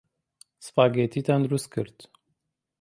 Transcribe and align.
سپاگێتییان 0.65 1.41
دروست 1.45 1.67
کرد. 1.73 1.97